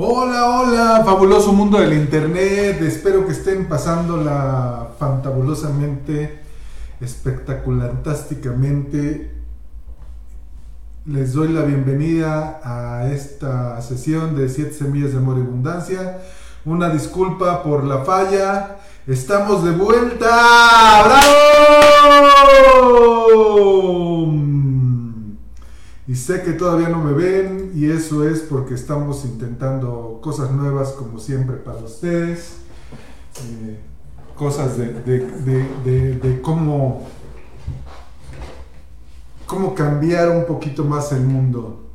[0.00, 2.80] Hola, hola, fabuloso mundo del internet.
[2.82, 6.38] Espero que estén pasándola fantabulosamente,
[7.00, 9.34] espectaculantásticamente.
[11.04, 16.20] Les doy la bienvenida a esta sesión de 7 semillas de amor y abundancia.
[16.64, 18.76] Una disculpa por la falla.
[19.04, 20.28] Estamos de vuelta.
[22.84, 24.07] ¡Bravo!
[26.08, 30.92] Y sé que todavía no me ven y eso es porque estamos intentando cosas nuevas
[30.92, 32.60] como siempre para ustedes.
[33.44, 33.78] Eh,
[34.34, 37.06] cosas de, de, cómo,
[39.44, 41.90] cómo cambiar un poquito más el mundo.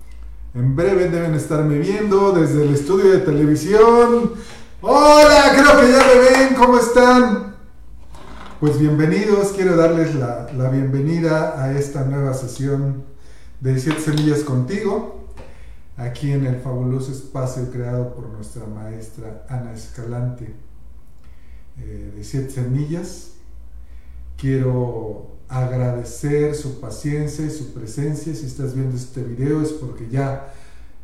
[0.54, 4.34] En breve deben estarme viendo desde el estudio de televisión.
[4.82, 7.56] Hola, creo que ya me ven, ¿cómo están?
[8.60, 13.12] Pues bienvenidos, quiero darles la, la bienvenida a esta nueva sesión
[13.64, 15.24] de Siete Semillas contigo,
[15.96, 20.54] aquí en el fabuloso espacio creado por nuestra maestra Ana Escalante
[21.80, 23.36] eh, de Siete Semillas.
[24.36, 28.36] Quiero agradecer su paciencia y su presencia.
[28.36, 30.54] Si estás viendo este video es porque ya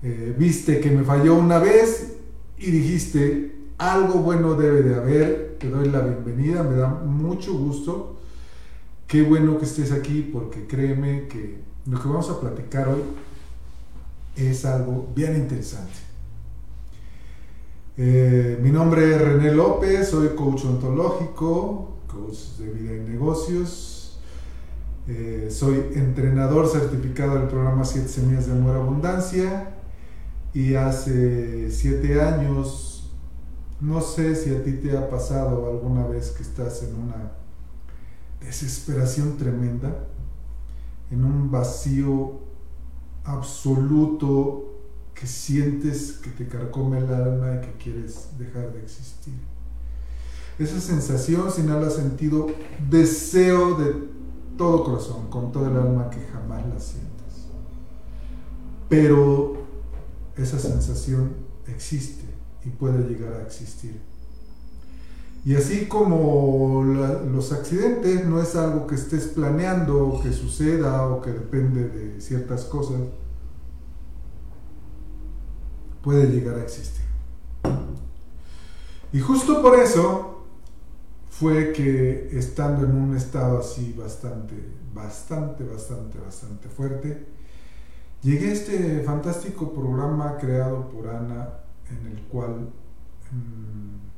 [0.04, 2.18] eh, viste que me falló una vez
[2.58, 5.56] y dijiste algo bueno debe de haber.
[5.60, 8.18] Te doy la bienvenida, me da mucho gusto.
[9.08, 13.02] Qué bueno que estés aquí porque créeme que lo que vamos a platicar hoy
[14.36, 15.94] es algo bien interesante.
[17.98, 24.20] Eh, mi nombre es René López, soy coach ontológico, coach de vida y negocios.
[25.08, 29.76] Eh, soy entrenador certificado del programa 7 Semillas de Amor Abundancia
[30.54, 33.12] y hace 7 años,
[33.82, 37.32] no sé si a ti te ha pasado alguna vez que estás en una
[38.40, 40.09] desesperación tremenda,
[41.12, 42.40] en un vacío
[43.24, 44.66] absoluto
[45.14, 49.34] que sientes que te carcome el alma y que quieres dejar de existir.
[50.58, 52.48] Esa sensación, si no la has sentido,
[52.90, 54.10] deseo de
[54.58, 57.48] todo corazón, con todo el alma, que jamás la sientas.
[58.90, 59.54] Pero
[60.36, 61.32] esa sensación
[61.68, 62.26] existe
[62.66, 64.02] y puede llegar a existir.
[65.46, 71.32] Y así como los accidentes no es algo que estés planeando que suceda o que
[71.32, 72.98] depende de ciertas cosas,
[76.02, 77.06] puede llegar a existir.
[79.14, 80.46] Y justo por eso
[81.30, 84.56] fue que estando en un estado así bastante,
[84.94, 87.28] bastante, bastante, bastante fuerte,
[88.22, 91.50] llegué a este fantástico programa creado por Ana
[91.90, 92.72] en el cual...
[93.32, 94.09] Mm,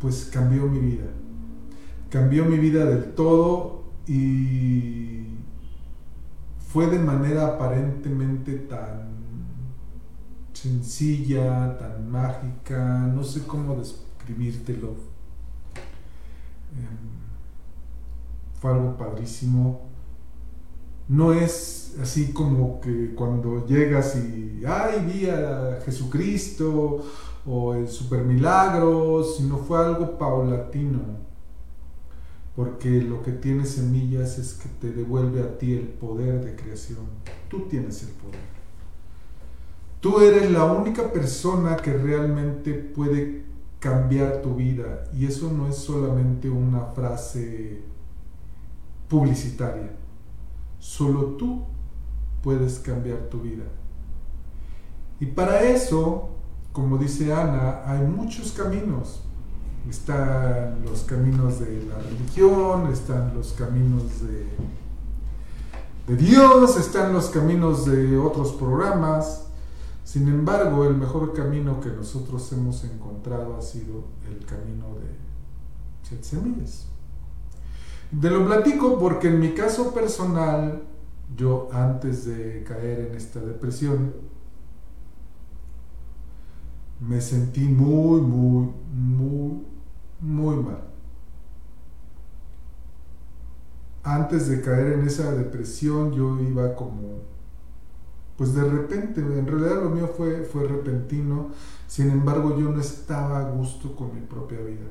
[0.00, 1.06] pues cambió mi vida.
[2.10, 5.26] Cambió mi vida del todo y
[6.68, 9.18] fue de manera aparentemente tan
[10.52, 14.94] sencilla, tan mágica, no sé cómo describírtelo.
[16.72, 17.18] Em,
[18.60, 19.88] fue algo padrísimo.
[21.08, 27.04] No es así como que cuando llegas y, ay, vi a Jesucristo
[27.48, 31.00] o el super milagro, sino fue algo paulatino.
[32.54, 37.06] Porque lo que tiene semillas es que te devuelve a ti el poder de creación.
[37.48, 38.40] Tú tienes el poder.
[40.00, 43.44] Tú eres la única persona que realmente puede
[43.78, 45.04] cambiar tu vida.
[45.14, 47.80] Y eso no es solamente una frase
[49.08, 49.92] publicitaria.
[50.78, 51.64] Solo tú
[52.42, 53.64] puedes cambiar tu vida.
[55.20, 56.37] Y para eso
[56.78, 59.20] como dice Ana, hay muchos caminos.
[59.90, 64.04] Están los caminos de la religión, están los caminos
[66.06, 69.48] de, Dios, están los caminos de otros programas.
[70.04, 75.16] Sin embargo, el mejor camino que nosotros hemos encontrado ha sido el camino de
[76.04, 76.86] siete semillas.
[78.12, 80.84] De lo platico porque en mi caso personal,
[81.36, 84.28] yo antes de caer en esta depresión,
[87.00, 89.62] me sentí muy, muy, muy,
[90.20, 90.84] muy mal.
[94.02, 97.18] Antes de caer en esa depresión yo iba como,
[98.36, 101.50] pues de repente, en realidad lo mío fue, fue repentino,
[101.86, 104.86] sin embargo yo no estaba a gusto con mi propia vida.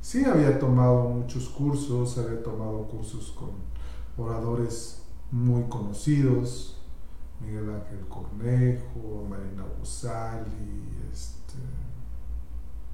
[0.00, 3.50] Sí había tomado muchos cursos, había tomado cursos con
[4.16, 6.79] oradores muy conocidos,
[7.40, 11.58] Miguel Ángel Cornejo, Marina Busali, este,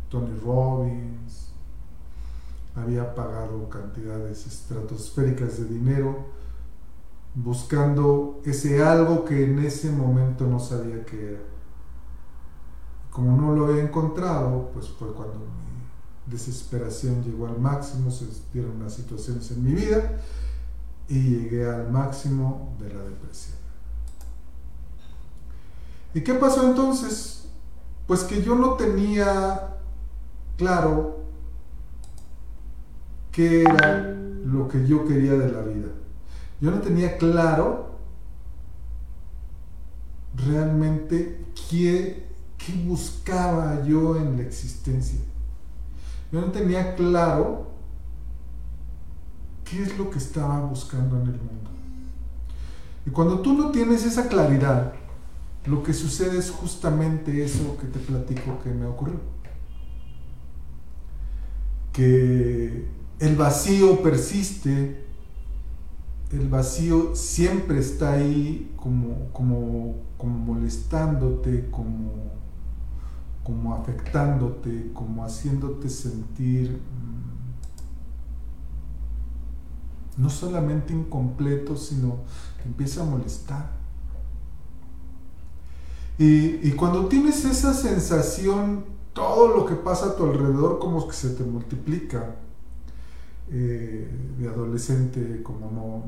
[0.09, 1.53] Tony Robbins.
[2.75, 6.37] Había pagado cantidades estratosféricas de dinero
[7.37, 11.41] buscando ese algo que en ese momento no sabía qué era.
[13.11, 18.83] como no lo he encontrado, pues fue cuando mi desesperación llegó al máximo, se dieron
[18.83, 20.19] las situaciones en mi vida
[21.09, 23.66] y llegué al máximo de la depresión.
[26.17, 27.45] ¿Y qué pasó entonces?
[28.07, 29.77] Pues que yo no tenía
[30.57, 31.19] claro
[33.31, 35.89] qué era lo que yo quería de la vida.
[36.59, 37.99] Yo no tenía claro
[40.35, 42.27] realmente qué,
[42.57, 45.21] qué buscaba yo en la existencia.
[46.33, 47.73] Yo no tenía claro
[49.65, 51.71] qué es lo que estaba buscando en el mundo.
[53.05, 54.95] Y cuando tú no tienes esa claridad,
[55.67, 59.21] lo que sucede es justamente eso que te platico que me ocurrió.
[61.93, 62.87] Que
[63.19, 65.05] el vacío persiste,
[66.31, 72.13] el vacío siempre está ahí como, como, como molestándote, como,
[73.43, 76.81] como afectándote, como haciéndote sentir
[80.17, 82.19] mm, no solamente incompleto, sino
[82.63, 83.86] que empieza a molestar.
[86.19, 91.31] Y, cuando tienes esa sensación, todo lo que pasa a tu alrededor como que se
[91.31, 92.37] te multiplica.
[93.49, 96.03] Eh, de adolescente como no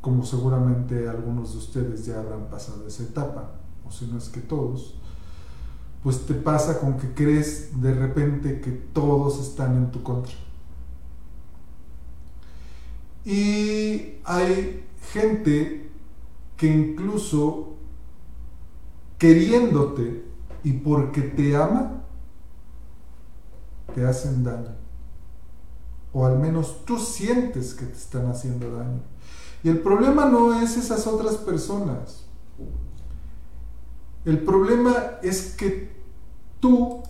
[0.00, 3.52] como seguramente algunos de ustedes ya habrán pasado esa etapa
[3.86, 4.96] o si no es que todos
[6.02, 10.32] pues te pasa con que crees de repente que todos están en tu contra
[13.24, 15.88] y hay gente
[16.56, 17.76] que incluso
[19.20, 20.24] queriéndote
[20.64, 22.02] y porque te ama
[23.94, 24.80] te hacen daño
[26.12, 29.00] o al menos tú sientes que te están haciendo daño.
[29.62, 32.24] Y el problema no es esas otras personas.
[34.24, 35.92] El problema es que
[36.58, 37.02] tú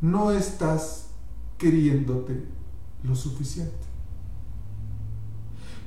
[0.00, 1.10] no estás
[1.58, 2.44] queriéndote
[3.02, 3.86] lo suficiente.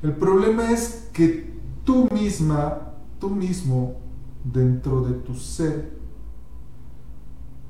[0.02, 1.54] El problema es que
[1.84, 3.98] tú misma, tú mismo,
[4.52, 5.98] dentro de tu ser,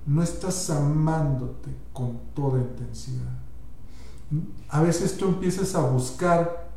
[0.05, 3.37] no estás amándote con toda intensidad.
[4.69, 6.69] A veces tú empiezas a buscar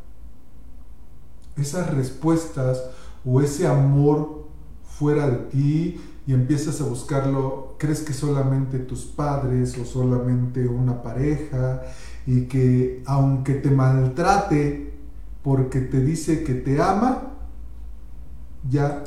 [1.57, 2.83] esas respuestas
[3.25, 4.47] o ese amor
[4.85, 11.03] fuera de ti y empiezas a buscarlo, crees que solamente tus padres o solamente una
[11.03, 11.83] pareja
[12.27, 14.95] y que aunque te maltrate
[15.43, 17.33] porque te dice que te ama,
[18.71, 19.03] ya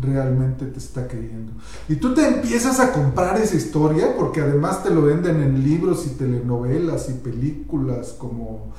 [0.00, 1.52] realmente te está queriendo.
[1.88, 6.06] Y tú te empiezas a comprar esa historia porque además te lo venden en libros
[6.06, 8.72] y telenovelas y películas como,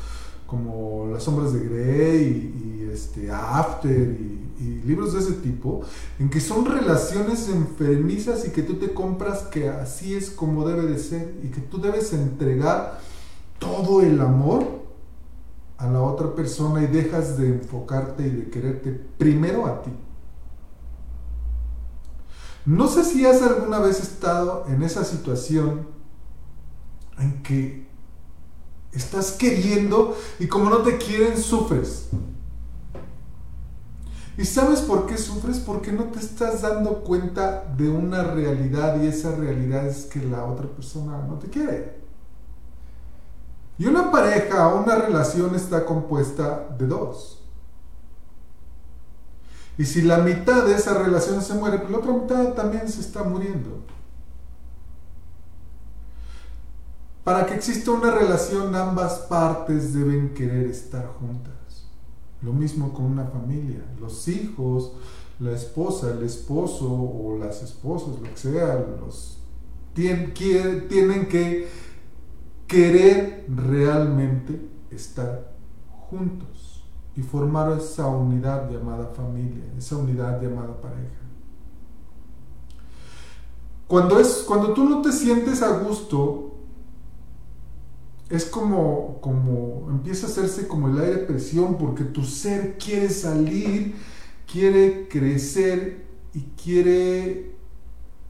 [0.45, 5.81] como Las sombras de Grey y, este, After y, y, libros de ese tipo,
[6.19, 10.83] en que son relaciones enfermizas y que tú te compras que así es como debe
[10.83, 12.99] de ser y que tú debes entregar
[13.59, 14.85] todo el amor
[15.77, 19.91] a la otra persona y dejas de enfocarte y de quererte primero a ti.
[22.65, 25.87] No sé si has alguna vez estado en esa situación
[27.19, 27.87] en que
[28.91, 32.09] estás queriendo y como no te quieren, sufres.
[34.37, 35.59] ¿Y sabes por qué sufres?
[35.59, 40.43] Porque no te estás dando cuenta de una realidad y esa realidad es que la
[40.43, 41.99] otra persona no te quiere.
[43.77, 47.34] Y una pareja o una relación está compuesta de dos.
[49.77, 53.01] Y si la mitad de esa relación se muere, pues la otra mitad también se
[53.01, 53.83] está muriendo.
[57.23, 61.53] Para que exista una relación, ambas partes deben querer estar juntas.
[62.41, 63.83] Lo mismo con una familia.
[63.99, 64.93] Los hijos,
[65.39, 69.39] la esposa, el esposo o las esposas, lo que sea, los
[69.93, 71.67] tienen, tienen que
[72.67, 75.51] querer realmente estar
[76.09, 76.74] juntos
[77.15, 81.25] y formar esa unidad llamada familia, esa unidad llamada pareja.
[83.87, 86.55] Cuando, es, cuando tú no te sientes a gusto,
[88.29, 93.09] es como, como empieza a hacerse como el aire de presión porque tu ser quiere
[93.09, 93.95] salir,
[94.51, 97.55] quiere crecer y quiere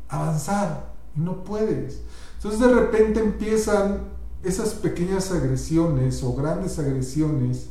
[0.10, 2.02] avanzar y no puedes.
[2.36, 4.02] Entonces de repente empiezan
[4.44, 7.70] esas pequeñas agresiones o grandes agresiones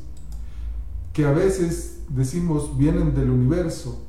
[1.15, 4.03] que a veces decimos vienen del universo,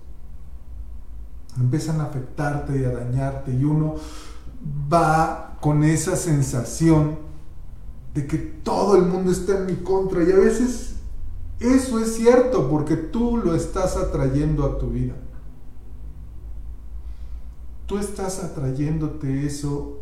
[1.57, 3.95] empiezan a afectarte y a dañarte y uno
[4.91, 7.19] va con esa sensación
[8.13, 10.95] de que todo el mundo está en mi contra y a veces
[11.59, 15.13] eso es cierto porque tú lo estás atrayendo a tu vida.
[17.85, 19.99] tú estás atrayéndote eso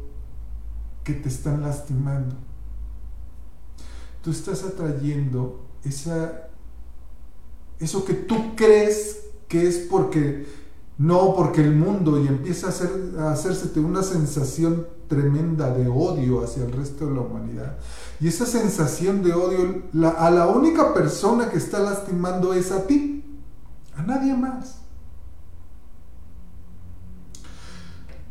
[1.03, 2.35] que te están lastimando.
[4.21, 6.47] Tú estás atrayendo esa,
[7.79, 10.45] eso que tú crees que es porque
[10.97, 12.89] no, porque el mundo y empieza a, hacer,
[13.19, 17.77] a hacérsete una sensación tremenda de odio hacia el resto de la humanidad.
[18.19, 19.83] Y esa sensación de odio,
[20.17, 23.23] a la única persona que está lastimando es a ti,
[23.95, 24.79] a nadie más.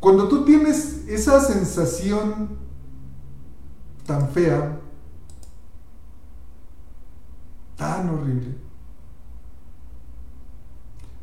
[0.00, 2.56] Cuando tú tienes esa sensación
[4.06, 4.80] tan fea,
[7.76, 8.56] tan horrible,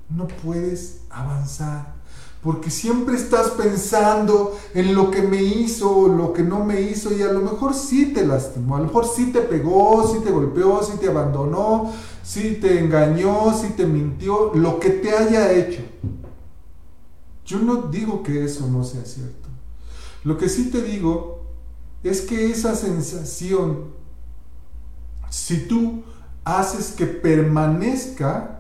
[0.10, 2.00] no puedes avanzar.
[2.42, 7.22] Porque siempre estás pensando en lo que me hizo lo que no me hizo y
[7.22, 10.82] a lo mejor sí te lastimó, a lo mejor sí te pegó, sí te golpeó,
[10.82, 11.92] sí te abandonó,
[12.24, 15.82] sí te engañó, sí te mintió, lo que te haya hecho.
[17.46, 19.50] Yo no digo que eso no sea cierto.
[20.24, 21.42] Lo que sí te digo
[22.04, 23.86] es que esa sensación,
[25.30, 26.04] si tú
[26.46, 28.59] haces que permanezca,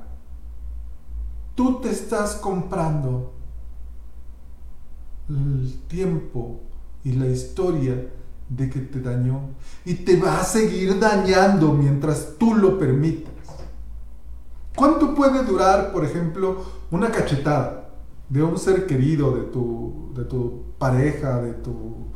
[1.59, 3.33] tú te estás comprando
[5.27, 6.61] el tiempo
[7.03, 8.07] y la historia
[8.47, 9.41] de que te dañó
[9.83, 13.33] y te va a seguir dañando mientras tú lo permitas.
[14.73, 17.89] ¿Cuánto puede durar, por ejemplo, una cachetada
[18.29, 22.07] de un ser querido, de tu, de tu pareja, de tu,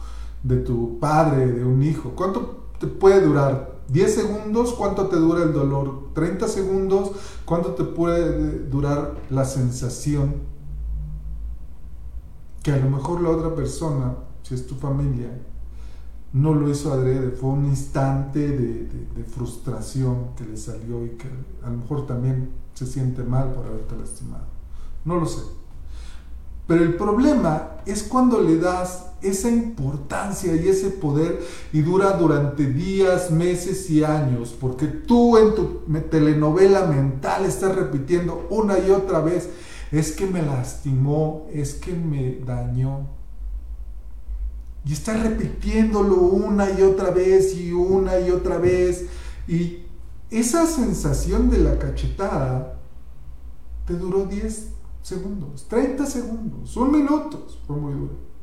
[0.41, 2.11] de tu padre, de un hijo?
[2.15, 3.72] ¿Cuánto te puede durar?
[3.89, 6.09] 10 segundos, ¿cuánto te dura el dolor?
[6.13, 7.11] 30 segundos,
[7.45, 10.35] ¿cuánto te puede durar la sensación?
[12.63, 15.29] Que a lo mejor la otra persona, si es tu familia,
[16.31, 21.27] no lo hizo adrede, fue un instante de, de, frustración que le salió y que
[21.61, 24.45] a lo mejor también se siente mal por haberte lastimado.
[25.05, 25.41] No lo sé.
[26.67, 31.41] Pero el problema es cuando le das esa importancia y ese poder
[31.71, 38.47] y dura durante días, meses y años, porque tú en tu telenovela mental estás repitiendo
[38.49, 39.49] una y otra vez,
[39.91, 43.07] es que me lastimó, es que me dañó.
[44.85, 49.05] Y estás repitiéndolo una y otra vez y una y otra vez.
[49.47, 49.83] Y
[50.29, 52.79] esa sensación de la cachetada
[53.85, 54.73] te duró 10
[55.03, 58.33] segundos, 30 segundos, un minuto, fue muy duro.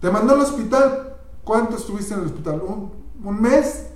[0.00, 1.16] Te mandó al hospital.
[1.44, 2.62] ¿Cuánto estuviste en el hospital?
[2.62, 3.86] ¿Un, mes?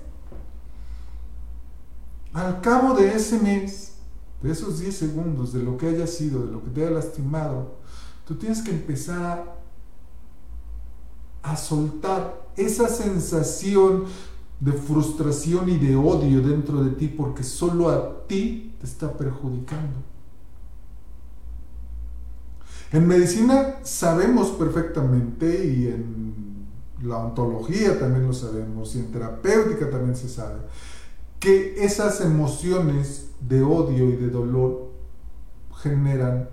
[2.32, 3.94] Al cabo de ese mes,
[4.42, 7.76] de esos 10 segundos, de lo que haya sido, de lo que te haya lastimado,
[8.26, 9.56] tú tienes que empezar
[11.42, 14.04] a soltar esa sensación
[14.58, 20.13] de frustración y de odio dentro de ti porque solo a ti te está perjudicando.
[22.94, 26.68] En medicina sabemos perfectamente y en
[27.02, 30.60] la ontología también lo sabemos y en terapéutica también se sabe
[31.40, 34.92] que esas emociones de odio y de dolor
[35.82, 36.48] generan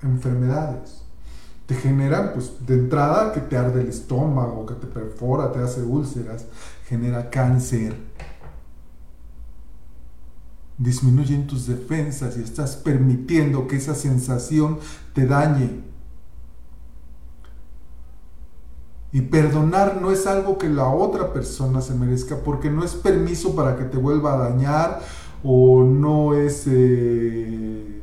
[0.00, 1.02] enfermedades.
[1.66, 5.82] Te generan, pues, de entrada que te arde el estómago, que te perfora, te hace
[5.82, 6.46] úlceras,
[6.86, 7.96] genera cáncer,
[10.80, 14.78] disminuyen tus defensas y estás permitiendo que esa sensación
[15.12, 15.82] te dañe.
[19.12, 23.54] Y perdonar no es algo que la otra persona se merezca porque no es permiso
[23.54, 25.00] para que te vuelva a dañar
[25.44, 28.02] o no es eh,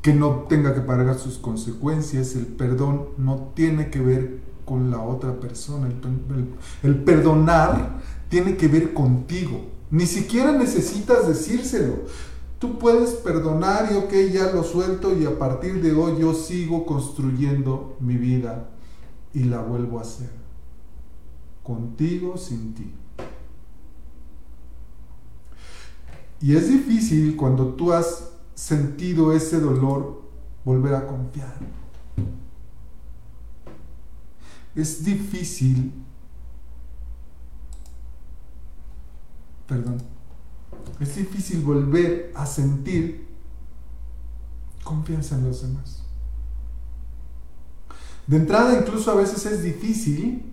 [0.00, 2.34] que no tenga que pagar sus consecuencias.
[2.36, 5.88] El perdón no tiene que ver con la otra persona.
[6.82, 7.98] el perdonar
[8.30, 9.77] tiene que ver contigo.
[9.90, 12.04] Ni siquiera necesitas decírselo.
[12.58, 16.84] Tú puedes perdonar y ok, ya lo suelto y a partir de hoy yo sigo
[16.84, 18.68] construyendo mi vida
[19.32, 20.30] y la vuelvo a hacer.
[21.62, 22.92] Contigo, sin ti.
[26.40, 30.22] Y es difícil cuando tú has sentido ese dolor
[30.64, 31.54] volver a confiar.
[34.74, 35.92] Es difícil
[39.68, 39.98] perdón,
[40.98, 43.28] es difícil volver a sentir
[44.82, 46.02] confianza en los demás.
[48.26, 50.52] De entrada, incluso a veces es difícil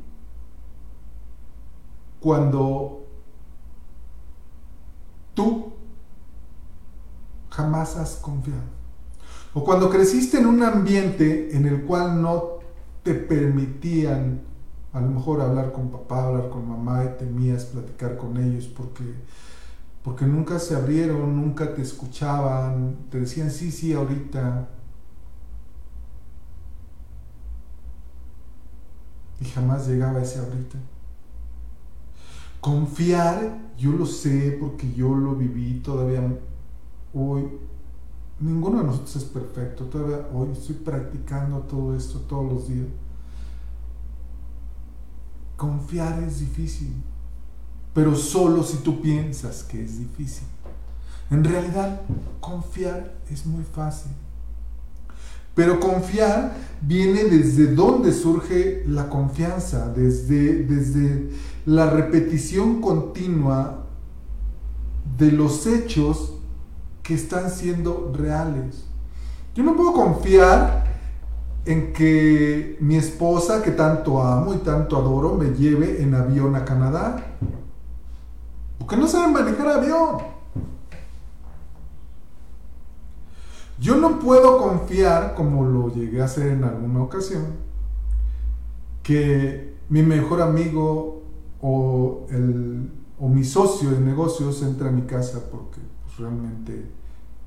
[2.20, 3.06] cuando
[5.34, 5.74] tú
[7.50, 8.76] jamás has confiado.
[9.54, 12.60] O cuando creciste en un ambiente en el cual no
[13.04, 14.42] te permitían
[14.96, 19.04] a lo mejor hablar con papá, hablar con mamá y temías platicar con ellos porque,
[20.04, 24.70] porque nunca se abrieron, nunca te escuchaban, te decían sí, sí, ahorita.
[29.40, 30.78] y jamás llegaba ese ahorita.
[32.62, 36.22] Confiar, yo lo sé porque yo lo viví todavía
[37.14, 37.44] hoy.
[38.40, 42.88] Ninguno de nosotros es perfecto, todavía hoy estoy practicando todo esto todos los días.
[45.58, 46.94] Confiar es difícil,
[47.94, 50.48] pero solo si tú piensas que es difícil.
[51.30, 52.02] En realidad,
[52.40, 54.12] confiar es muy fácil.
[55.56, 61.30] Pero confiar viene desde dónde surge la confianza, desde, desde
[61.66, 63.86] la repetición continua
[65.18, 66.34] de los hechos
[67.02, 68.84] que están siendo reales.
[69.56, 70.95] Yo no puedo confiar
[71.66, 76.64] en que mi esposa, que tanto amo y tanto adoro, me lleve en avión a
[76.64, 77.38] Canadá.
[78.78, 80.18] Porque no saben manejar avión.
[83.80, 87.46] Yo no puedo confiar, como lo llegué a hacer en alguna ocasión,
[89.04, 91.24] que mi mejor amigo
[91.62, 92.28] o,
[93.20, 96.86] mi socio de negocios entre a mi casa porque pues, realmente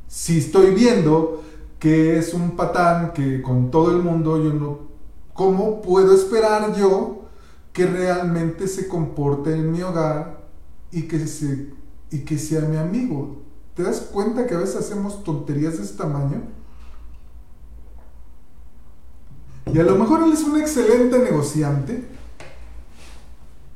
[0.07, 1.43] si estoy viendo
[1.79, 4.89] que es un patán que con todo el mundo yo no
[5.33, 7.27] cómo puedo esperar yo
[7.73, 10.49] que realmente se comporte en mi hogar
[10.91, 11.73] y que se
[12.11, 15.95] y que sea mi amigo ¿Te das cuenta que a veces hacemos tonterías de ese
[15.95, 16.43] tamaño?
[19.73, 22.05] Y a lo mejor él es un excelente negociante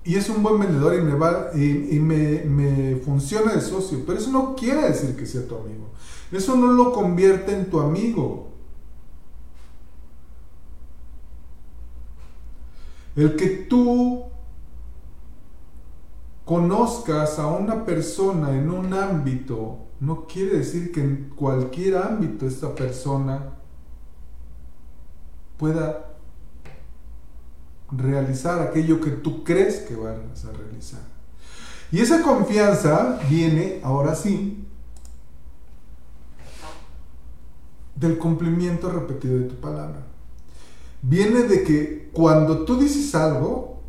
[0.03, 4.19] y es un buen vendedor y me, va, y, me, me funciona de socio, pero
[4.19, 5.93] eso no quiere decir que sea tu amigo.
[6.33, 8.49] Eso no lo convierte en tu amigo.
[13.15, 14.25] El que tú
[16.47, 22.75] conozcas a una persona en un ámbito no quiere decir que en cualquier ámbito esta
[22.75, 23.53] persona
[25.59, 26.17] pueda
[27.91, 31.03] realizar aquello que tú crees que vas a realizar.
[31.93, 34.67] Y esa confianza viene, ahora sí,
[38.03, 40.05] del cumplimiento repetido de tu palabra.
[41.01, 43.81] Viene de que cuando tú dices algo,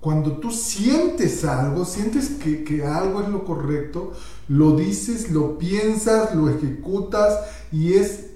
[0.00, 4.12] cuando tú sientes algo, sientes que, algo es lo correcto,
[4.48, 7.38] lo dices, lo piensas, lo ejecutas
[7.70, 8.30] y es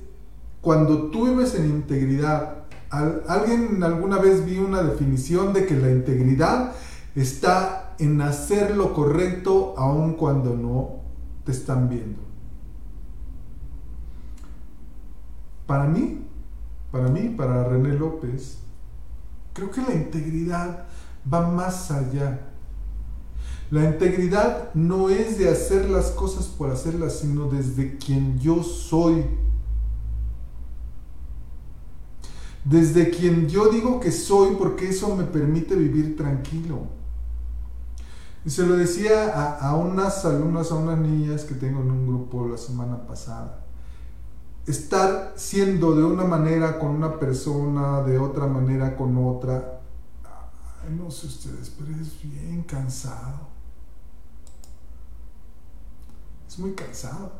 [0.60, 2.64] cuando tú vives en integridad.
[2.90, 6.72] alguien alguna vez vi una definición de que la integridad
[7.14, 11.00] está en hacer lo correcto aun cuando no
[11.44, 12.33] te están viendo.
[15.66, 16.22] Para mí,
[16.92, 18.58] para mí, para René López,
[19.52, 20.86] creo que la integridad
[21.32, 22.50] va más allá.
[23.70, 29.24] La integridad no es de hacer las cosas por hacerlas, sino desde quien yo soy.
[32.64, 36.82] Desde quien yo digo que soy porque eso me permite vivir tranquilo.
[38.44, 42.06] Y se lo decía a, a unas alumnas, a unas niñas que tengo en un
[42.06, 43.63] grupo la semana pasada.
[44.66, 49.80] Estar siendo de una manera con una persona, de otra manera con otra,
[50.90, 53.48] no sé ustedes, pero es bien cansado.
[56.48, 57.32] Es muy cansado.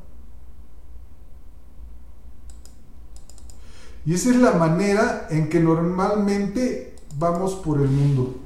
[4.07, 8.37] Y esa es la manera en que normalmente vamos por el mundo.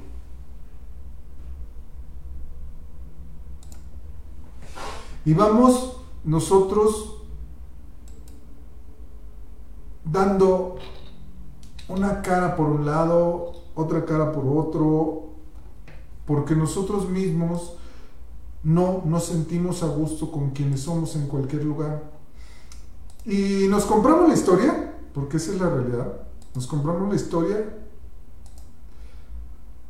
[5.25, 7.18] Y vamos nosotros
[10.11, 10.77] dando
[11.87, 15.29] una cara por un lado, otra cara por otro,
[16.25, 17.75] porque nosotros mismos
[18.63, 22.11] no nos sentimos a gusto con quienes somos en cualquier lugar.
[23.25, 26.21] Y nos compramos la historia, porque esa es la realidad,
[26.53, 27.77] nos compramos la historia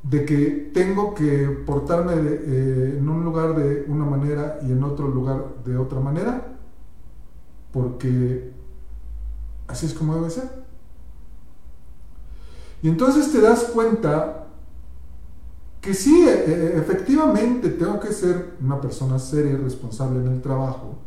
[0.04, 5.08] de que tengo que portarme eh, en un lugar de una manera y en otro
[5.08, 6.58] lugar de otra manera,
[7.72, 8.59] porque
[9.70, 10.50] así es como debe ser.
[12.82, 14.48] Y entonces te das cuenta
[15.80, 20.42] que sí, e, e, efectivamente tengo que ser una persona seria y responsable en el
[20.42, 20.98] trabajo.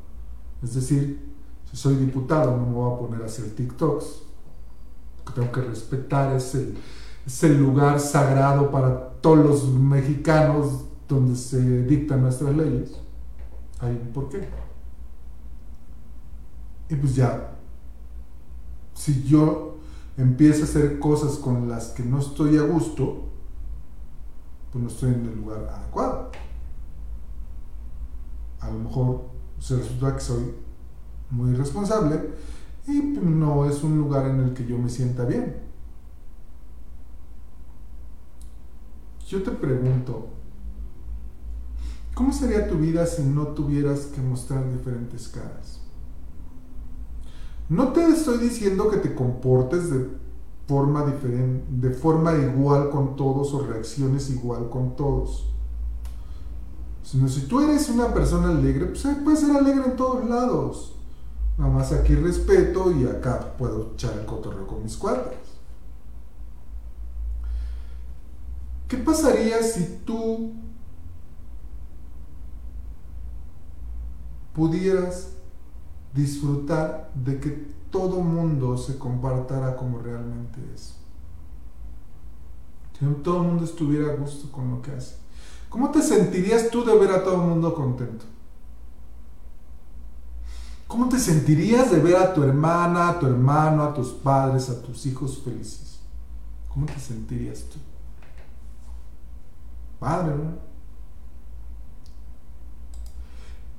[0.63, 1.33] Es decir,
[1.71, 4.23] si soy diputado no me voy a poner a hacer TikToks.
[5.35, 6.75] Tengo que respetar ese,
[7.27, 12.93] ese lugar sagrado para todos los mexicanos donde se dictan nuestras leyes.
[13.81, 14.49] Hay un porqué.
[16.89, 17.53] Y pues ya,
[19.03, 19.79] si yo
[20.17, 23.31] empiezo a hacer cosas con las que no estoy a gusto,
[24.71, 26.31] pues no estoy en el lugar adecuado.
[28.61, 29.23] A lo mejor
[29.59, 30.55] se resulta que soy
[31.31, 32.31] muy responsable
[32.87, 35.73] y no es un lugar en el que yo me sienta bien.
[39.27, 40.29] yo te pregunto,
[42.15, 45.82] ¿cómo sería tu vida si no tuvieras que mostrar diferentes caras?
[47.73, 50.07] No te estoy diciendo que te comportes de
[50.69, 55.47] forma diferente, de forma igual con todos o reacciones igual con todos.
[57.03, 60.97] Sino si tú eres una persona alegre, pues puedes ser alegre en todos lados.
[61.57, 65.33] Nada más aquí respeto y acá puedo echar el cotorreo con mis cuadras.
[68.87, 70.53] ¿Qué pasaría si tú
[74.53, 75.32] pudieras
[76.15, 80.95] disfrutar de que todo mundo se compartara como realmente es?
[82.99, 85.17] Si todo el mundo estuviera a gusto con lo que hace.
[85.69, 88.25] ¿Cómo te sentirías tú de ver a todo el mundo contento?
[90.87, 94.81] ¿Cómo te sentirías de ver a tu hermana, a tu hermano, a tus padres, a
[94.83, 95.99] tus hijos felices?
[96.69, 97.79] ¿Cómo te sentirías tú?
[99.99, 100.72] Padre, ¿no?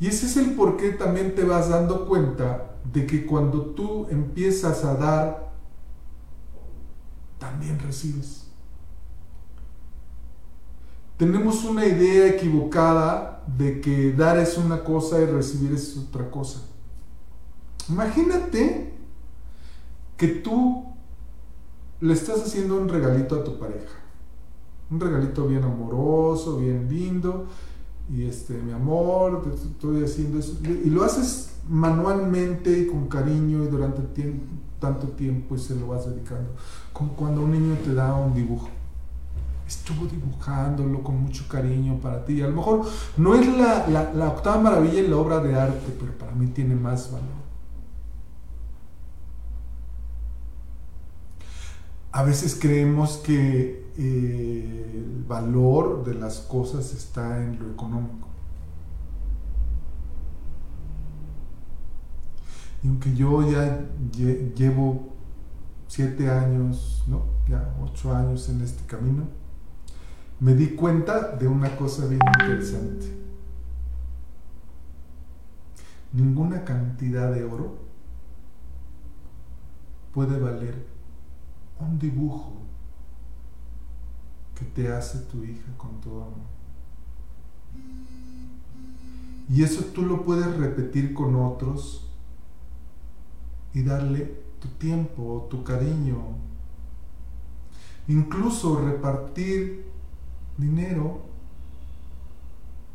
[0.04, 4.06] Y ese es el por qué también te vas dando cuenta de que cuando tú
[4.10, 5.54] empiezas a dar,
[7.40, 8.50] también recibes.
[11.16, 16.60] Tenemos una idea equivocada de que dar es una cosa y recibir es otra cosa.
[17.88, 18.94] Imagínate
[20.18, 20.84] que tú
[22.02, 24.04] le estás haciendo un regalito a tu pareja
[24.94, 27.46] un regalito bien amoroso, bien lindo,
[28.10, 33.64] y este, mi amor, te estoy haciendo eso, y lo haces manualmente y con cariño
[33.64, 34.02] y durante
[34.80, 36.52] tanto tiempo y se lo vas dedicando,
[36.92, 38.70] como cuando un niño te da un dibujo.
[39.66, 42.42] Estuvo dibujándolo con mucho cariño para ti.
[42.42, 42.86] A lo mejor
[43.16, 46.48] no es la, la, la octava maravilla en la obra de arte, pero para mí
[46.48, 47.44] tiene más valor.
[52.12, 58.28] A veces creemos que eh, el valor de las cosas está en lo económico.
[62.84, 65.14] Y aunque yo ya llevo
[65.88, 67.24] siete años, ¿no?
[67.48, 69.28] ya ocho años en este camino,
[70.40, 73.06] me di cuenta de una cosa bien interesante.
[76.12, 77.78] Ninguna cantidad de oro
[80.14, 80.86] puede valer
[81.80, 82.54] un dibujo
[84.56, 86.54] que te hace tu hija con todo amor.
[89.50, 92.10] Y eso tú lo puedes repetir con otros
[93.74, 96.38] y darle tu tiempo, tu cariño.
[98.08, 99.86] Incluso repartir
[100.58, 101.22] dinero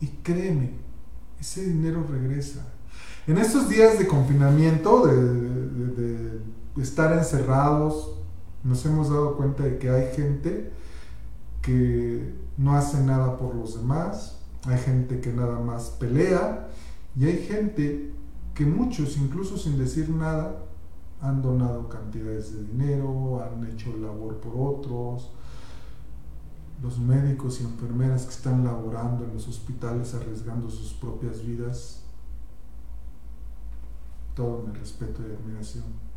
[0.01, 0.73] y créeme,
[1.40, 2.64] ese dinero regresa.
[3.27, 6.40] En estos días de confinamiento, de,
[6.81, 8.14] estar encerrados,
[8.62, 10.73] nos hemos dado cuenta de que hay gente
[11.68, 16.66] que no hace nada por los demás, hay gente que nada más pelea
[17.14, 18.14] y hay gente
[18.54, 20.64] que muchos, incluso sin decir nada,
[21.20, 25.31] han donado cantidades de dinero, han hecho labor por otros.
[26.83, 32.02] Los médicos y enfermeras que están laborando en los hospitales arriesgando sus propias vidas,
[34.35, 36.08] todo mi respeto y admiración.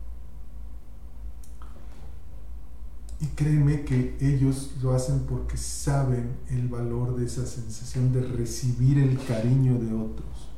[3.21, 8.97] Y créeme que ellos lo hacen porque saben el valor de esa sensación de recibir
[8.97, 10.49] el cariño de otros.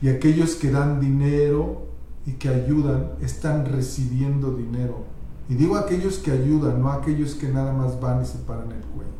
[0.00, 1.88] Y aquellos que dan dinero
[2.24, 5.04] y que ayudan, están recibiendo dinero.
[5.48, 8.82] Y digo aquellos que ayudan, no aquellos que nada más van y se paran el
[8.82, 9.12] cuello.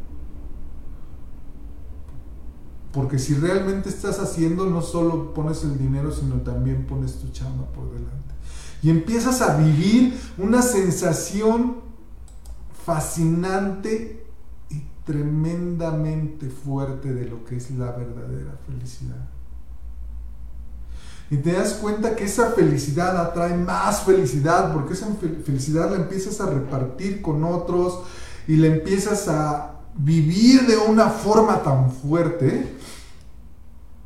[2.93, 7.67] Porque si realmente estás haciendo, no solo pones el dinero, sino también pones tu chamba
[7.73, 8.35] por delante.
[8.83, 11.86] Y empiezas a vivir una sensación
[12.87, 14.25] fascinante
[14.71, 19.29] y tremendamente fuerte de lo que es la verdadera felicidad.
[21.29, 25.09] Y te das cuenta que esa felicidad atrae más felicidad, porque esa
[25.45, 28.03] felicidad la empiezas a repartir con otros
[28.47, 32.73] y la empiezas a vivir de una forma tan fuerte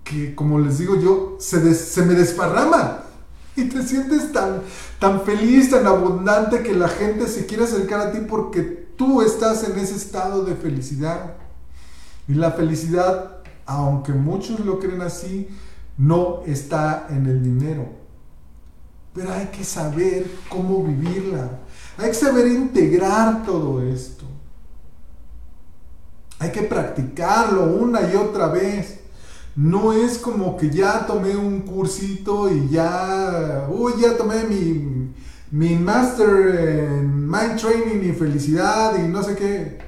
[0.05, 1.61] que, como les digo yo, se,
[2.07, 3.00] me desparrama.
[3.57, 4.63] Y te sientes tan,
[4.99, 8.63] tan feliz, tan abundante que la gente se quiere acercar a ti porque
[8.97, 11.35] tú estás en ese estado de felicidad.
[12.29, 15.49] Y la felicidad, aunque muchos lo creen así,
[15.99, 17.89] no está en el dinero.
[19.13, 21.59] Pero hay que saber cómo vivirla.
[21.99, 24.25] Hay que saber integrar todo esto.
[26.39, 29.00] Hay que practicarlo una y otra vez.
[29.57, 35.13] No es como que ya tomé un cursito y ya, uy, ya tomé mi,
[35.51, 39.79] mi master en mind training y felicidad y no sé qué.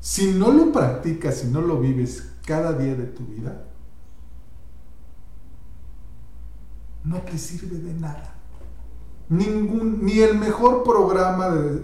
[0.00, 3.66] si no lo practicas, si no lo vives cada día de tu vida,
[7.04, 8.34] no te sirve de nada.
[9.28, 11.82] Ningún, ni el mejor programa de,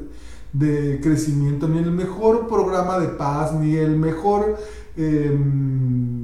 [0.52, 4.58] de crecimiento, ni el mejor programa de paz, ni el mejor...
[4.96, 6.15] Em,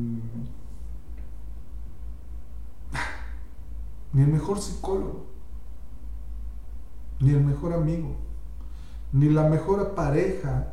[4.13, 5.27] ni el mejor psicólogo,
[7.21, 8.17] ni el mejor amigo,
[9.13, 10.73] ni la mejor pareja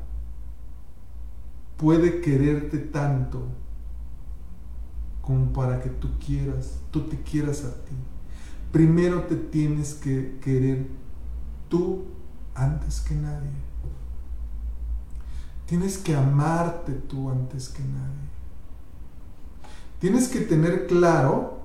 [1.78, 3.48] puede quererte tanto
[5.22, 7.96] como para que tú quieras, tú te quieras a ti.
[8.72, 10.88] Primero te tienes que querer
[11.70, 12.06] tú
[12.56, 13.52] antes que nadie.
[15.66, 18.30] Tienes que amarte tú antes que nadie.
[20.00, 21.59] Tienes que tener claro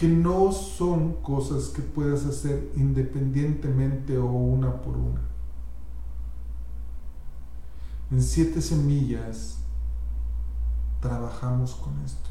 [0.00, 5.20] que no son cosas que puedas hacer independientemente o una por una.
[8.10, 9.58] En siete semillas
[11.02, 12.30] trabajamos con esto.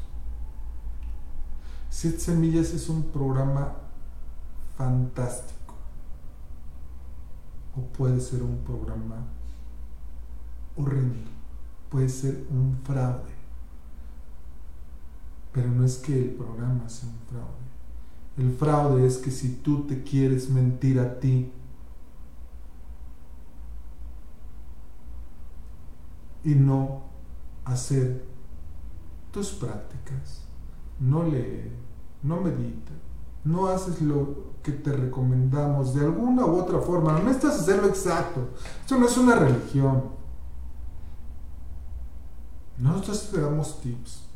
[1.90, 3.76] Siete semillas es un programa
[4.76, 5.76] fantástico.
[7.76, 9.28] O puede ser un programa
[10.76, 11.30] horrendo.
[11.88, 13.39] Puede ser un fraude.
[15.52, 17.60] Pero no es que el programa sea un fraude.
[18.36, 21.52] El fraude es que si tú te quieres mentir a ti
[26.44, 27.02] y no
[27.64, 28.24] hacer
[29.30, 30.42] tus prácticas.
[30.98, 31.72] No lee,
[32.22, 32.92] no medita,
[33.44, 37.12] no haces lo que te recomendamos de alguna u otra forma.
[37.12, 38.50] No necesitas hacerlo exacto.
[38.80, 40.10] Esto no es una religión.
[42.78, 44.29] Nosotros te damos tips.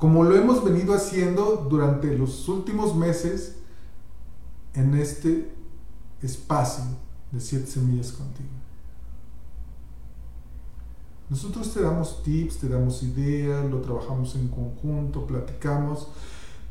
[0.00, 3.56] Como lo hemos venido haciendo durante los últimos meses
[4.72, 5.52] en este
[6.22, 6.84] espacio
[7.30, 8.48] de siete semillas contigo.
[11.28, 16.08] Nosotros te damos tips, te damos ideas, lo trabajamos en conjunto, platicamos.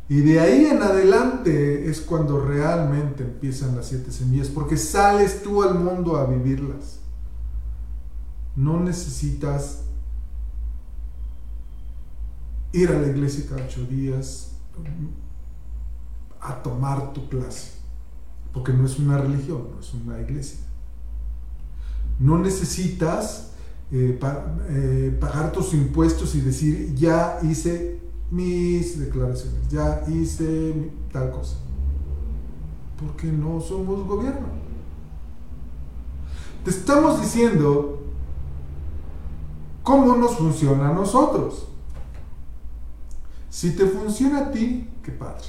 [0.10, 5.62] Y de ahí en adelante es cuando realmente empiezan las siete semillas, porque sales tú
[5.62, 6.98] al mundo a vivirlas.
[8.56, 9.84] No necesitas
[12.72, 14.52] ir a la iglesia cada ocho días
[16.42, 17.72] a tomar tu clase,
[18.54, 20.60] porque no es una religión, no es una iglesia.
[22.20, 23.52] No necesitas
[23.92, 24.20] eh,
[24.70, 28.00] eh, pagar tus impuestos y decir, ya hice
[28.32, 31.58] mis declaraciones, ya hice tal cosa.
[33.00, 34.48] Porque no somos gobierno.
[36.64, 38.04] Te estamos diciendo
[39.82, 41.69] cómo nos funciona a nosotros.
[43.60, 45.44] Si te funciona a ti, qué padre.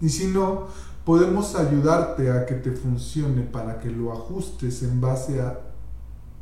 [0.00, 0.66] Y si no,
[1.04, 5.60] podemos ayudarte a que te funcione para que lo ajustes en base a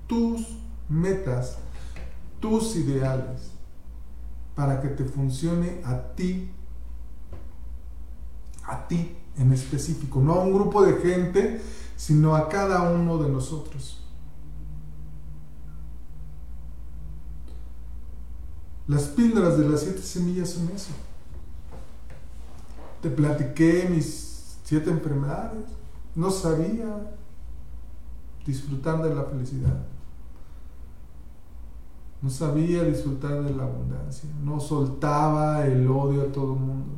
[0.07, 0.57] tus
[0.89, 1.59] metas,
[2.41, 3.51] tus ideales,
[4.55, 6.51] para que te funcione a ti,
[8.65, 11.61] a ti en específico, no a un grupo de gente,
[11.97, 14.04] sino a cada uno de nosotros.
[18.87, 20.93] Las píldoras de las siete semillas son eso.
[23.01, 25.65] Te platiqué mis siete enfermedades.
[26.15, 27.15] No sabía
[28.47, 29.87] disfrutar de la felicidad.
[32.21, 34.29] No sabía disfrutar de la abundancia.
[34.43, 36.93] No soltaba el odio a todo el mundo.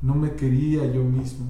[0.00, 1.46] No me quería yo mismo.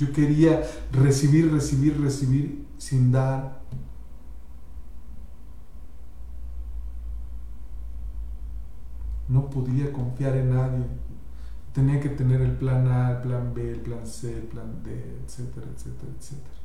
[0.00, 3.60] Yo quería recibir, recibir, recibir sin dar.
[9.28, 10.86] No podía confiar en nadie
[11.72, 15.20] tenía que tener el plan A, el plan B, el plan C, el plan D,
[15.24, 16.56] etcétera, etcétera, etcétera.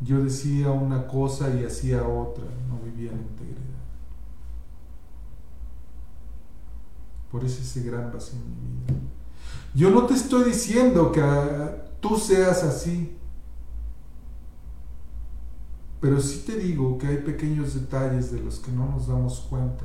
[0.00, 3.60] Yo decía una cosa y hacía otra, no vivía en integridad.
[7.30, 9.00] Por eso ese gran vacío en mi vida.
[9.76, 13.14] Yo no te estoy diciendo que ah, tú seas así,
[16.00, 19.84] pero sí te digo que hay pequeños detalles de los que no nos damos cuenta.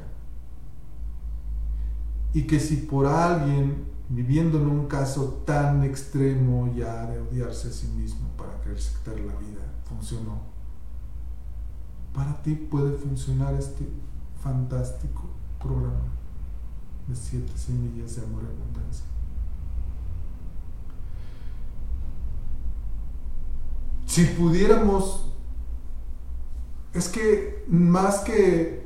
[2.34, 7.72] Y que si por alguien viviendo en un caso tan extremo ya de odiarse a
[7.72, 10.40] sí mismo para quererse quitar la vida funcionó,
[12.14, 13.86] para ti puede funcionar este
[14.42, 15.24] fantástico
[15.60, 16.14] programa
[17.10, 19.11] de siete semillas de amor y abundancia.
[24.12, 25.24] Si pudiéramos,
[26.94, 28.84] es que más que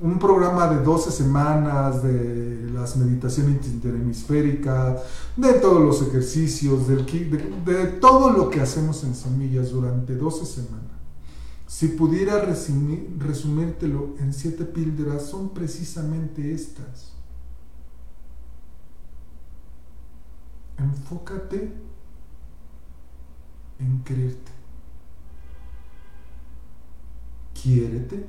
[0.00, 5.02] un programa de 12 semanas de las meditaciones interhemisféricas,
[5.36, 10.90] de todos los ejercicios, de, todo lo que hacemos en semillas durante 12 semanas.
[11.66, 17.12] Si pudiera resumírtelo en siete píldoras, son precisamente estas.
[20.78, 21.74] Enfócate
[23.78, 24.61] en creerte.
[27.62, 28.26] Quiérete.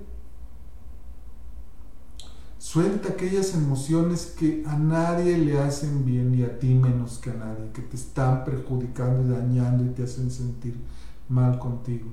[2.60, 7.34] Suelta aquellas emociones que a nadie le hacen bien y a ti menos que a
[7.34, 10.80] nadie, que te están perjudicando y dañando y te hacen sentir
[11.30, 12.12] mal contigo.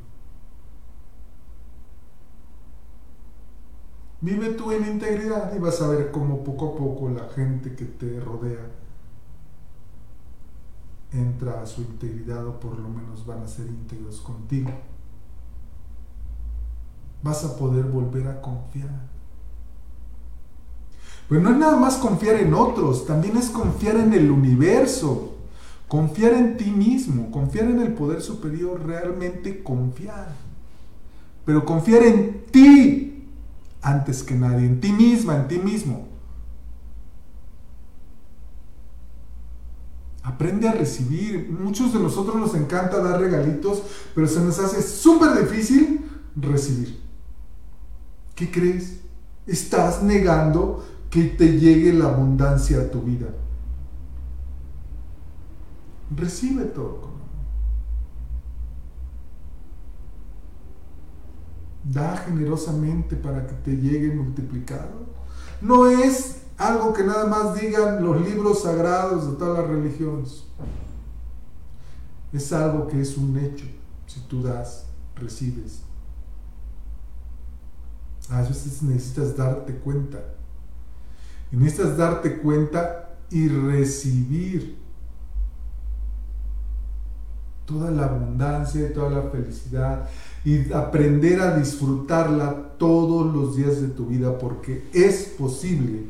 [4.22, 7.85] Vive tú en integridad y vas a ver cómo poco a poco la gente que
[7.85, 8.70] te rodea
[11.12, 14.70] entra a su integridad o por lo menos van a ser íntegros contigo.
[17.22, 19.11] Vas a poder volver a confiar.
[21.28, 25.37] Pero no es nada más confiar en otros, también es confiar en el universo,
[25.87, 30.35] confiar en ti mismo, confiar en el poder superior, realmente confiar.
[31.44, 33.28] Pero confiar en ti
[33.83, 36.09] antes que nadie, en ti misma, en ti mismo.
[40.22, 41.48] Aprende a recibir.
[41.48, 43.83] Muchos de nosotros nos encanta dar regalitos,
[44.14, 46.04] pero se nos hace súper difícil
[46.37, 46.99] recibir.
[48.40, 49.00] ¿Qué crees?
[49.46, 53.26] Estás negando que te llegue la abundancia a tu vida.
[56.16, 57.20] Recibe todo con amor.
[61.85, 65.05] Da generosamente para que te llegue multiplicado.
[65.61, 70.46] No es algo que nada más digan los libros sagrados de todas las religiones.
[72.33, 73.66] Es algo que es un hecho.
[74.07, 75.89] Si tú das, recibes.
[78.30, 80.18] A veces necesitas darte cuenta.
[81.52, 84.78] Y necesitas darte cuenta y recibir
[87.70, 90.08] toda la abundancia, toda la felicidad
[90.44, 96.06] y aprender a disfrutarla todos los días de tu vida porque es posible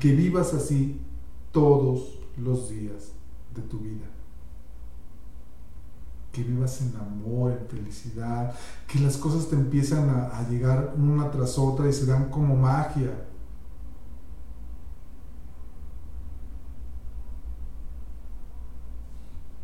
[0.00, 1.00] que vivas así
[1.52, 3.12] todos los días
[3.54, 4.04] de tu vida.
[6.38, 8.54] Que vivas en amor, en felicidad,
[8.86, 13.26] que las cosas te empiezan a, llegar una tras otra y se dan como magia.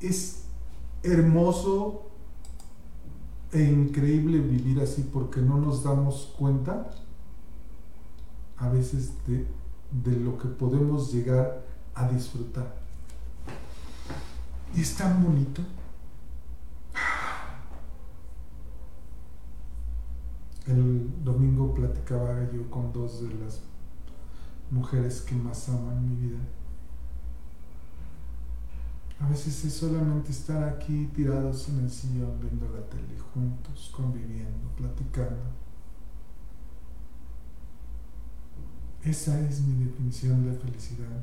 [0.00, 0.46] Es
[1.04, 2.10] hermoso
[3.52, 6.90] e increíble vivir así porque no nos damos cuenta
[8.56, 9.46] a veces de
[10.02, 12.74] de lo que podemos llegar a disfrutar.
[14.74, 15.62] Y es tan bonito.
[20.66, 23.62] El domingo platicaba yo con dos de las
[24.70, 26.38] mujeres que más aman mi vida.
[29.20, 34.68] A veces es solamente estar aquí tirados en el sillón viendo la tele juntos, conviviendo,
[34.76, 35.64] platicando
[39.04, 41.22] Esa es mi definición de felicidad.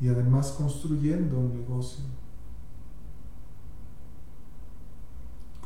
[0.00, 2.04] Y además construyendo un negocio.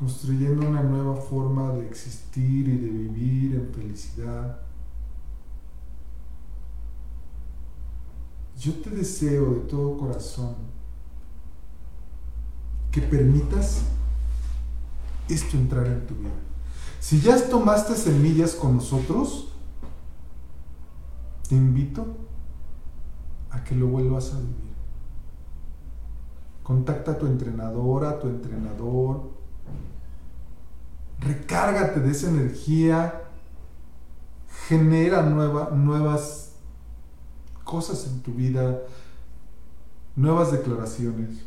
[0.01, 4.63] Construyendo una nueva forma de existir y de vivir en felicidad.
[8.59, 10.55] Yo te deseo de todo corazón
[12.91, 13.83] que permitas
[15.29, 16.31] esto entrar en tu vida.
[16.99, 19.49] Si ya tomaste semillas con nosotros,
[21.47, 22.07] te invito
[23.51, 24.71] a que lo vuelvas a vivir.
[26.63, 29.40] Contacta a tu entrenadora, a tu entrenador.
[31.21, 33.23] Recárgate de esa energía.
[34.67, 36.53] Genera nuevas
[37.65, 38.81] cosas en tu vida,
[40.17, 41.45] nuevas declaraciones.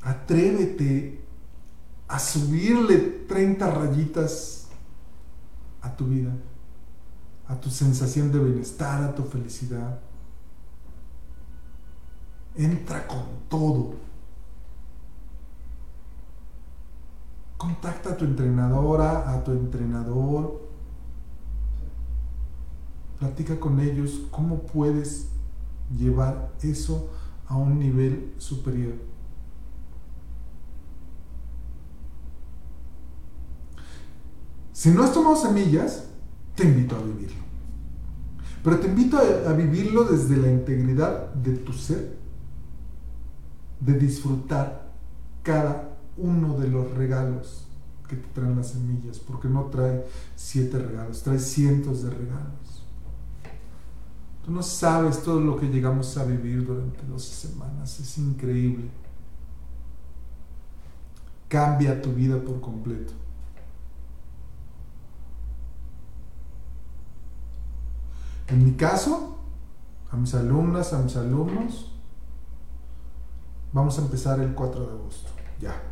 [0.00, 1.22] Atrévete
[2.08, 4.68] a subirle 30 rayitas
[5.80, 6.32] a tu vida,
[7.46, 10.00] a tu sensación de bienestar, a tu felicidad.
[12.56, 13.94] Entra con todo.
[17.62, 20.68] Contacta a tu entrenadora, a tu entrenador.
[23.20, 25.28] Platica con ellos cómo puedes
[25.96, 27.08] llevar eso
[27.46, 28.94] a un nivel superior.
[34.72, 36.08] Si no has tomado semillas,
[36.56, 37.42] te invito a vivirlo.
[38.64, 42.18] Pero te invito a, vivirlo desde la integridad de tu ser,
[43.78, 44.90] de disfrutar
[45.44, 47.66] cada uno de los regalos
[48.08, 50.06] que te traen las semillas, porque no trae
[50.36, 52.84] siete regalos, trae cientos de regalos.
[54.44, 58.90] Tú no sabes todo lo que llegamos a vivir durante 12 semanas, es increíble.
[61.48, 63.12] Cambia tu vida por completo.
[68.48, 69.38] En mi caso,
[70.10, 71.92] a mis alumnas, a mis alumnos,
[73.72, 75.91] vamos a empezar el 4 de agosto, ya.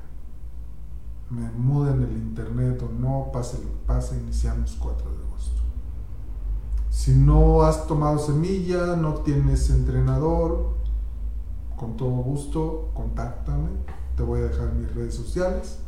[1.30, 5.62] Me muden el internet o no, pase lo que pase, iniciamos 4 de agosto.
[6.90, 10.74] Si no has tomado semilla, no tienes entrenador,
[11.76, 13.70] con todo gusto, contáctame.
[14.16, 15.78] Te voy a dejar mis redes sociales.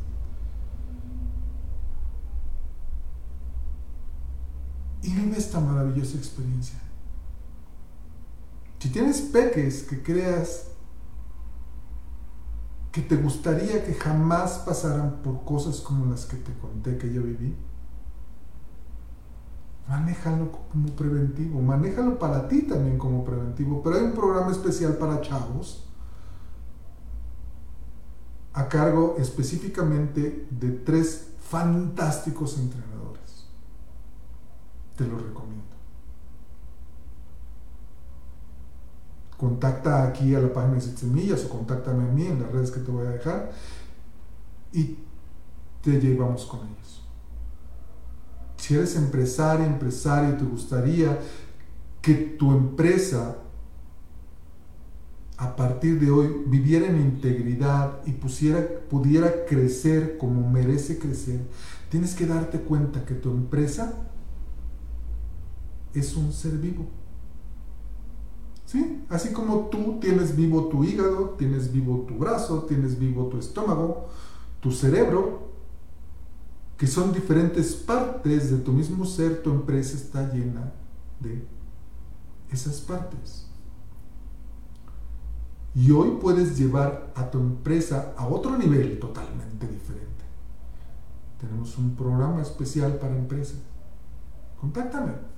[5.02, 6.78] Y vive esta maravillosa experiencia.
[8.78, 10.71] Si tienes peques que creas
[12.92, 17.22] que te gustaría que jamás pasaran por cosas como las que te conté que yo
[17.22, 17.56] viví,
[19.88, 25.22] manéjalo como preventivo, manéjalo para ti también como preventivo, pero hay un programa especial para
[25.22, 25.88] chavos
[28.52, 33.46] a cargo específicamente de tres fantásticos entrenadores.
[34.96, 35.62] Te lo recomiendo.
[39.42, 42.78] Contacta aquí a la página de Semillas o contáctame a mí en las redes que
[42.78, 43.50] te voy a dejar
[44.72, 44.98] y
[45.82, 47.02] te llevamos con ellos.
[48.56, 51.18] Si eres empresario, empresario y te gustaría
[52.00, 53.38] que tu empresa
[55.38, 61.40] a partir de hoy viviera en integridad y pusiera, pudiera crecer como merece crecer,
[61.88, 63.92] tienes que darte cuenta que tu empresa
[65.94, 67.01] es un ser vivo
[69.08, 74.08] Así como tú tienes vivo tu hígado, tienes vivo tu brazo, tienes vivo tu estómago,
[74.60, 75.50] tu cerebro,
[76.78, 80.72] que son diferentes partes de tu mismo ser, tu empresa está llena
[81.20, 81.44] de
[82.50, 83.46] esas partes.
[85.74, 90.24] Y hoy puedes llevar a tu empresa a otro nivel totalmente diferente.
[91.40, 93.58] Tenemos un programa especial para empresas.
[94.60, 95.31] Contáctame.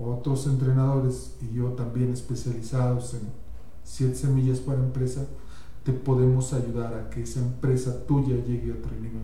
[0.00, 3.20] Otros entrenadores y yo también especializados en
[3.84, 5.26] 7 semillas para empresa,
[5.84, 9.22] te podemos ayudar a que esa empresa tuya llegue a otro nivel.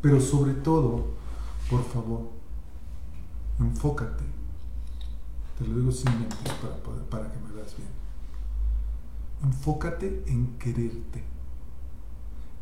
[0.00, 1.06] Pero sobre todo,
[1.70, 2.30] por favor,
[3.58, 4.24] enfócate.
[5.58, 6.76] Te lo digo sin mentes para,
[7.08, 7.88] para que me veas bien.
[9.42, 11.33] Enfócate en quererte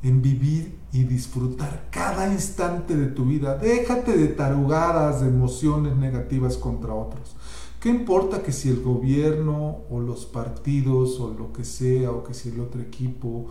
[0.02, 3.56] en vivir y disfrutar cada instante de tu vida.
[3.56, 7.36] Déjate de tarugadas, de emociones negativas contra otros.
[7.80, 12.34] ¿Qué importa que si el gobierno o los partidos o lo que sea o que
[12.34, 13.46] si el otro equipo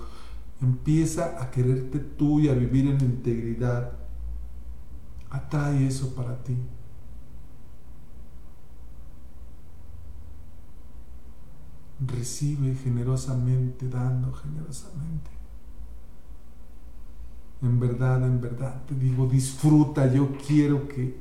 [0.62, 3.94] empieza a quererte tú y a vivir en integridad?
[5.30, 6.58] Atrae eso para ti.
[12.06, 15.31] Recibe generosamente, dando generosamente.
[17.62, 21.16] En verdad, en verdad, te digo, disfruta, yo quiero que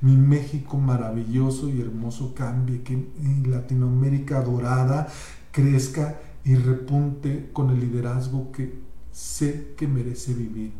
[0.00, 3.08] mi México maravilloso y hermoso cambie, que
[3.46, 5.08] Latinoamérica dorada
[5.50, 8.82] crezca y repunte con el liderazgo que
[9.12, 10.72] sé que merece vivir.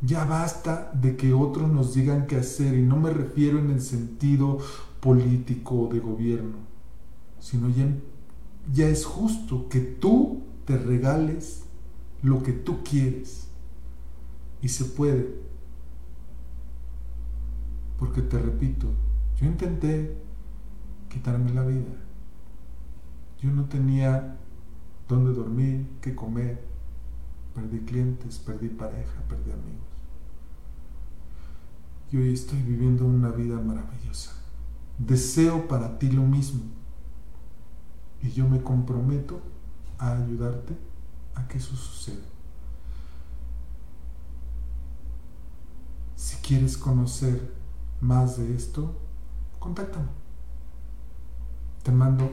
[0.00, 3.80] Ya basta de que otros nos digan qué hacer y no me refiero en el
[3.80, 4.58] sentido
[5.00, 6.58] político o de gobierno,
[7.40, 7.88] sino ya,
[8.72, 11.63] ya es justo que tú te regales
[12.24, 13.48] lo que tú quieres.
[14.62, 15.42] Y se puede.
[17.98, 18.88] Porque te repito,
[19.36, 20.16] yo intenté
[21.10, 21.94] quitarme la vida.
[23.40, 24.38] Yo no tenía
[25.06, 26.64] dónde dormir, qué comer.
[27.54, 29.84] Perdí clientes, perdí pareja, perdí amigos.
[32.10, 34.32] Y hoy estoy viviendo una vida maravillosa.
[34.98, 36.62] Deseo para ti lo mismo.
[38.22, 39.42] Y yo me comprometo
[39.98, 40.74] a ayudarte
[41.34, 42.24] a que eso suceda.
[46.16, 47.52] Si quieres conocer
[48.00, 48.94] más de esto,
[49.58, 50.08] contáctame.
[51.82, 52.30] Te mando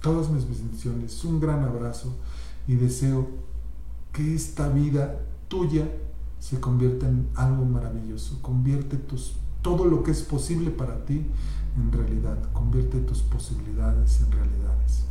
[0.00, 2.16] todas mis bendiciones, un gran abrazo
[2.66, 3.28] y deseo
[4.12, 5.88] que esta vida tuya
[6.38, 8.40] se convierta en algo maravilloso.
[8.42, 11.26] Convierte tus, todo lo que es posible para ti
[11.76, 12.38] en realidad.
[12.52, 15.04] Convierte tus posibilidades en realidades.